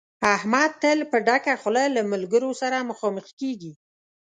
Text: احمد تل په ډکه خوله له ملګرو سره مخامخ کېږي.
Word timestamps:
احمد 0.35 0.71
تل 0.81 0.99
په 1.11 1.17
ډکه 1.27 1.53
خوله 1.61 1.83
له 1.95 2.01
ملګرو 2.11 2.51
سره 2.61 2.87
مخامخ 2.89 3.25
کېږي. 3.39 3.71